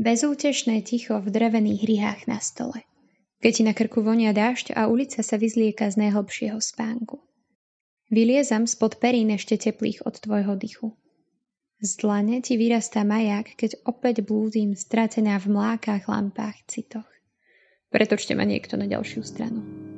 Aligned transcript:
Bezútešné 0.00 0.80
ticho 0.80 1.20
v 1.20 1.28
drevených 1.28 1.84
rihách 1.84 2.20
na 2.24 2.40
stole. 2.40 2.88
Keď 3.44 3.52
ti 3.52 3.62
na 3.68 3.76
krku 3.76 4.00
vonia 4.00 4.32
dážď 4.32 4.72
a 4.72 4.88
ulica 4.88 5.20
sa 5.20 5.36
vyzlieka 5.36 5.92
z 5.92 6.00
najhlbšieho 6.00 6.56
spánku. 6.56 7.20
Vyliezam 8.08 8.64
spod 8.64 8.96
perín 8.96 9.28
ešte 9.28 9.60
teplých 9.60 10.00
od 10.08 10.16
tvojho 10.16 10.56
dychu. 10.56 10.96
Z 11.84 12.00
dlane 12.00 12.40
ti 12.40 12.56
vyrastá 12.56 13.04
maják, 13.04 13.52
keď 13.60 13.76
opäť 13.84 14.24
blúdim 14.24 14.72
stratená 14.72 15.36
v 15.36 15.52
mlákach, 15.52 16.08
lampách, 16.08 16.56
citoch. 16.64 17.08
Pretočte 17.92 18.32
ma 18.32 18.48
niekto 18.48 18.80
na 18.80 18.88
ďalšiu 18.88 19.20
stranu. 19.20 19.89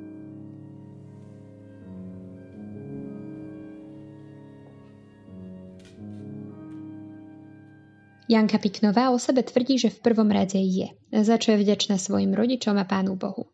Janka 8.31 8.59
Piknová 8.63 9.11
o 9.11 9.19
sebe 9.19 9.43
tvrdí, 9.43 9.83
že 9.83 9.91
v 9.91 9.99
prvom 9.99 10.31
rade 10.31 10.59
je, 10.59 10.95
za 11.11 11.37
čo 11.43 11.53
je 11.53 11.63
vďačná 11.67 11.99
svojim 11.99 12.31
rodičom 12.31 12.79
a 12.79 12.87
pánu 12.87 13.19
Bohu. 13.19 13.51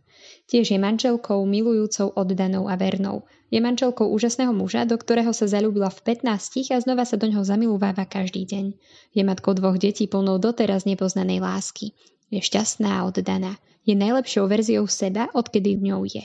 Tiež 0.48 0.72
je 0.72 0.80
manželkou, 0.80 1.44
milujúcou, 1.44 2.12
oddanou 2.12 2.68
a 2.68 2.76
vernou. 2.76 3.24
Je 3.52 3.60
manželkou 3.60 4.08
úžasného 4.08 4.52
muža, 4.52 4.88
do 4.88 4.96
ktorého 4.96 5.32
sa 5.32 5.48
zalúbila 5.48 5.92
v 5.92 6.16
15 6.16 6.72
a 6.72 6.80
znova 6.80 7.04
sa 7.08 7.20
do 7.20 7.28
ňoho 7.28 7.44
zamilúváva 7.44 8.04
každý 8.08 8.44
deň. 8.44 8.76
Je 9.12 9.22
matkou 9.24 9.56
dvoch 9.56 9.76
detí 9.76 10.08
plnou 10.08 10.40
doteraz 10.40 10.84
nepoznanej 10.84 11.40
lásky. 11.40 11.96
Je 12.28 12.40
šťastná 12.40 13.00
a 13.00 13.04
oddaná. 13.08 13.56
Je 13.88 13.96
najlepšou 13.96 14.44
verziou 14.48 14.84
seba, 14.84 15.32
odkedy 15.32 15.80
ňou 15.80 16.04
je. 16.04 16.24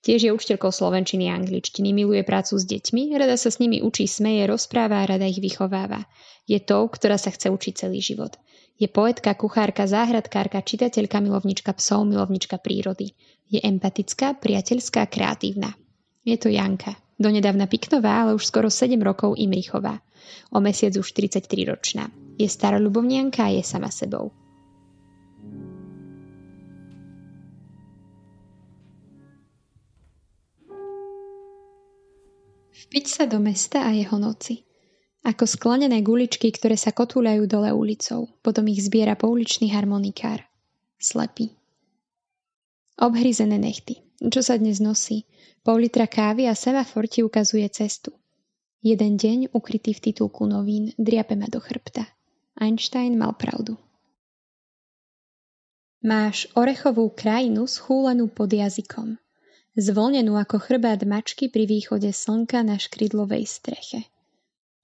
Tiež 0.00 0.20
je 0.24 0.32
učiteľkou 0.32 0.72
slovenčiny 0.72 1.28
a 1.28 1.36
angličtiny, 1.36 1.92
miluje 1.92 2.24
prácu 2.24 2.56
s 2.56 2.64
deťmi, 2.64 3.20
rada 3.20 3.36
sa 3.36 3.52
s 3.52 3.60
nimi 3.60 3.84
učí, 3.84 4.08
smeje, 4.08 4.48
rozpráva 4.48 5.04
a 5.04 5.08
rada 5.08 5.28
ich 5.28 5.44
vychováva. 5.44 6.08
Je 6.48 6.56
tou, 6.56 6.88
ktorá 6.88 7.20
sa 7.20 7.28
chce 7.28 7.52
učiť 7.52 7.84
celý 7.84 8.00
život. 8.00 8.40
Je 8.80 8.88
poetka, 8.88 9.36
kuchárka, 9.36 9.84
záhradkárka, 9.84 10.64
čitateľka, 10.64 11.20
milovnička 11.20 11.76
psov, 11.76 12.08
milovnička 12.08 12.56
prírody. 12.56 13.12
Je 13.52 13.60
empatická, 13.60 14.40
priateľská, 14.40 15.04
kreatívna. 15.04 15.76
Je 16.24 16.40
to 16.40 16.48
Janka. 16.48 16.96
Donedávna 17.20 17.68
Piknová, 17.68 18.24
ale 18.24 18.32
už 18.32 18.48
skoro 18.48 18.72
7 18.72 18.96
rokov 19.04 19.36
Imrichová. 19.36 20.00
O 20.48 20.64
mesiac 20.64 20.96
už 20.96 21.12
33 21.12 21.68
ročná. 21.68 22.08
Je 22.40 22.48
starolubovnianka 22.48 23.44
a 23.44 23.52
je 23.52 23.60
sama 23.60 23.92
sebou. 23.92 24.32
Vpiť 32.80 33.04
sa 33.04 33.24
do 33.28 33.36
mesta 33.44 33.84
a 33.84 33.92
jeho 33.92 34.16
noci. 34.16 34.64
Ako 35.20 35.44
sklenené 35.44 36.00
guličky, 36.00 36.48
ktoré 36.48 36.80
sa 36.80 36.96
kotúľajú 36.96 37.44
dole 37.44 37.68
ulicou, 37.76 38.32
potom 38.40 38.64
ich 38.72 38.80
zbiera 38.80 39.20
pouličný 39.20 39.68
harmonikár. 39.68 40.40
Slepý. 40.96 41.52
Obhryzené 42.96 43.60
nechty. 43.60 44.00
Čo 44.16 44.40
sa 44.40 44.56
dnes 44.56 44.80
nosí? 44.80 45.28
Pol 45.60 45.84
litra 45.84 46.08
kávy 46.08 46.48
a 46.48 46.56
semafor 46.56 47.04
ti 47.04 47.20
ukazuje 47.20 47.68
cestu. 47.68 48.16
Jeden 48.80 49.20
deň, 49.20 49.52
ukrytý 49.52 49.92
v 49.92 50.00
titulku 50.08 50.48
novín, 50.48 50.96
driape 50.96 51.36
ma 51.36 51.52
do 51.52 51.60
chrbta. 51.60 52.08
Einstein 52.56 53.20
mal 53.20 53.36
pravdu. 53.36 53.76
Máš 56.00 56.48
orechovú 56.56 57.12
krajinu 57.12 57.68
schúlenú 57.68 58.32
pod 58.32 58.48
jazykom 58.48 59.20
zvolnenú 59.78 60.34
ako 60.34 60.58
chrbát 60.58 61.02
mačky 61.06 61.46
pri 61.46 61.66
východe 61.66 62.10
slnka 62.10 62.62
na 62.66 62.78
škrydlovej 62.80 63.46
streche. 63.46 64.06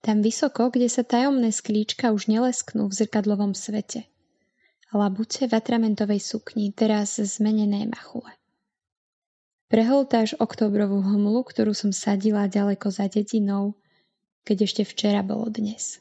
Tam 0.05 0.23
vysoko, 0.23 0.71
kde 0.71 0.87
sa 0.87 1.03
tajomné 1.03 1.51
sklíčka 1.51 2.15
už 2.15 2.31
nelesknú 2.31 2.87
v 2.87 2.95
zrkadlovom 2.95 3.59
svete. 3.59 4.07
Labute 4.95 5.51
v 5.51 5.53
atramentovej 5.53 6.23
sukni, 6.23 6.71
teraz 6.71 7.19
zmenené 7.19 7.91
machule. 7.91 8.31
Preholtáš 9.67 10.39
oktobrovú 10.39 11.03
hmlu, 11.03 11.43
ktorú 11.43 11.75
som 11.75 11.91
sadila 11.91 12.47
ďaleko 12.47 12.87
za 12.87 13.11
dedinou, 13.11 13.75
keď 14.47 14.71
ešte 14.71 14.83
včera 14.87 15.27
bolo 15.27 15.51
dnes. 15.51 15.99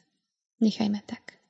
Nechaj 0.61 0.93
ma 0.93 1.01
tak. 1.01 1.41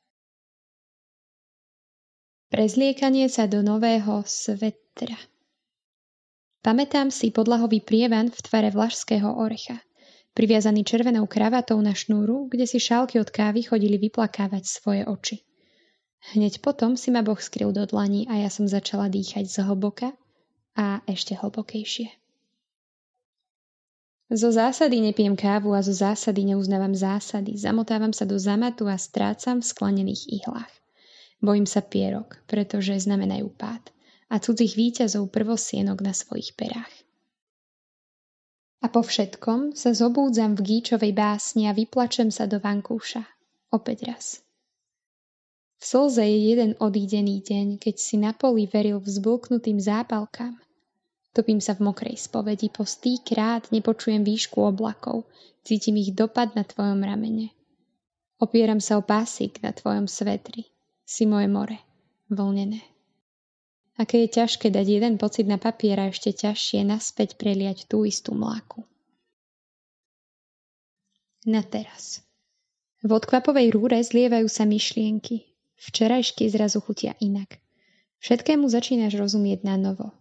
Prezliekanie 2.47 3.27
sa 3.27 3.51
do 3.51 3.59
nového 3.59 4.23
svetra. 4.23 5.19
Pamätám 6.65 7.13
si 7.13 7.29
podlahový 7.29 7.85
prievan 7.85 8.33
v 8.33 8.41
tvare 8.41 8.73
vlašského 8.73 9.37
orecha, 9.37 9.77
priviazaný 10.33 10.81
červenou 10.81 11.29
kravatou 11.29 11.77
na 11.77 11.93
šnúru, 11.93 12.49
kde 12.49 12.65
si 12.65 12.81
šálky 12.81 13.21
od 13.21 13.29
kávy 13.29 13.69
chodili 13.69 14.01
vyplakávať 14.01 14.65
svoje 14.65 15.05
oči. 15.05 15.45
Hneď 16.33 16.65
potom 16.65 16.97
si 16.97 17.13
ma 17.13 17.21
Boh 17.21 17.37
skryl 17.37 17.69
do 17.69 17.85
dlaní 17.85 18.25
a 18.25 18.41
ja 18.41 18.49
som 18.49 18.65
začala 18.65 19.13
dýchať 19.13 19.45
zhlboka 19.45 20.17
a 20.73 21.05
ešte 21.05 21.37
hlbokejšie. 21.37 22.09
Zo 24.33 24.49
zásady 24.49 25.05
nepijem 25.05 25.37
kávu 25.37 25.77
a 25.77 25.85
zo 25.85 25.93
zásady 25.93 26.49
neuznávam 26.49 26.97
zásady. 26.97 27.61
Zamotávam 27.61 28.09
sa 28.09 28.25
do 28.25 28.41
zamatu 28.41 28.89
a 28.89 28.97
strácam 28.97 29.61
v 29.61 29.69
sklenených 29.69 30.41
ihlách. 30.41 30.73
Bojím 31.45 31.69
sa 31.69 31.85
pierok, 31.85 32.41
pretože 32.49 33.05
znamenajú 33.05 33.53
pád 33.53 33.94
a 34.29 34.41
cudzích 34.41 34.73
víťazov 34.73 35.29
prvosienok 35.29 36.01
na 36.01 36.13
svojich 36.13 36.57
perách. 36.57 36.93
A 38.85 38.89
po 38.89 39.01
všetkom 39.01 39.73
sa 39.73 39.97
zobúdzam 39.97 40.53
v 40.53 40.61
gíčovej 40.61 41.13
básni 41.17 41.65
a 41.65 41.73
vyplačem 41.73 42.29
sa 42.29 42.45
do 42.45 42.61
vankúša. 42.61 43.25
Opäť 43.73 44.05
raz. 44.05 44.25
V 45.81 45.83
slze 45.83 46.23
je 46.23 46.39
jeden 46.53 46.71
odídený 46.77 47.41
deň, 47.41 47.67
keď 47.81 47.95
si 47.97 48.15
na 48.15 48.31
poli 48.31 48.69
veril 48.69 49.01
vzblknutým 49.01 49.81
zápalkám. 49.81 50.55
Topím 51.35 51.59
sa 51.59 51.75
v 51.75 51.91
mokrej 51.91 52.15
spovedi, 52.15 52.71
po 52.71 52.87
krát 53.27 53.67
nepočujem 53.67 54.23
výšku 54.23 54.55
oblakov, 54.63 55.27
cítim 55.67 55.99
ich 55.99 56.15
dopad 56.15 56.55
na 56.55 56.63
tvojom 56.63 57.03
ramene. 57.03 57.51
Opieram 58.39 58.79
sa 58.79 58.95
o 58.95 59.03
pásik 59.03 59.59
na 59.59 59.75
tvojom 59.75 60.07
svetri, 60.07 60.63
si 61.03 61.27
moje 61.27 61.51
more, 61.51 61.75
vlnené. 62.31 62.94
Aké 63.95 64.27
je 64.27 64.29
ťažké 64.35 64.75
dať 64.75 64.87
jeden 64.99 65.15
pocit 65.15 65.47
na 65.47 65.55
papier 65.55 65.95
a 65.95 66.11
ešte 66.11 66.35
ťažšie 66.35 66.83
naspäť 66.83 67.39
preliať 67.39 67.87
tú 67.87 68.03
istú 68.03 68.35
mláku. 68.35 68.83
Na 71.47 71.63
teraz. 71.63 72.19
V 73.05 73.09
odkvapovej 73.15 73.71
rúre 73.71 74.01
zlievajú 74.03 74.51
sa 74.51 74.67
myšlienky. 74.67 75.47
Včerajšky 75.79 76.49
zrazu 76.51 76.83
chutia 76.83 77.15
inak. 77.23 77.61
Všetkému 78.19 78.67
začínaš 78.67 79.15
rozumieť 79.15 79.63
na 79.63 79.79
novo. 79.79 80.11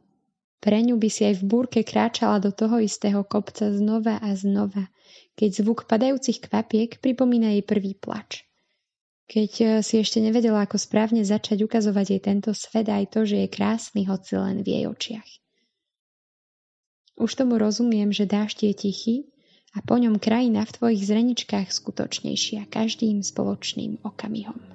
Pre 0.63 0.79
ňu 0.79 0.95
by 0.95 1.09
si 1.11 1.27
aj 1.27 1.43
v 1.43 1.49
búrke 1.49 1.81
kráčala 1.83 2.39
do 2.39 2.55
toho 2.55 2.79
istého 2.79 3.27
kopca 3.27 3.75
znova 3.75 4.23
a 4.23 4.37
znova, 4.39 4.87
keď 5.35 5.65
zvuk 5.65 5.91
padajúcich 5.91 6.47
kvapiek 6.47 7.03
pripomína 7.03 7.59
jej 7.59 7.65
prvý 7.67 7.99
plač 7.99 8.47
keď 9.25 9.51
eh, 9.61 9.69
si 9.81 10.01
ešte 10.01 10.21
nevedela, 10.21 10.65
ako 10.65 10.77
správne 10.77 11.25
začať 11.25 11.65
ukazovať 11.65 12.07
jej 12.17 12.23
tento 12.23 12.51
svet 12.53 12.89
aj 12.89 13.15
to, 13.15 13.25
že 13.25 13.45
je 13.45 13.49
krásny, 13.49 14.05
hoci 14.05 14.37
len 14.37 14.61
v 14.61 14.69
jej 14.69 14.85
očiach. 14.85 15.31
Už 17.15 17.31
tomu 17.39 17.63
rozumiem, 17.63 18.11
že 18.11 18.27
dážď 18.27 18.71
je 18.71 18.75
tichý 18.75 19.17
a 19.75 19.83
po 19.87 19.95
ňom 19.99 20.19
krajina 20.19 20.67
v 20.67 20.75
tvojich 20.75 21.03
zreničkách 21.07 21.71
skutočnejšia 21.71 22.67
každým 22.67 23.23
spoločným 23.23 24.03
okamihom. 24.03 24.74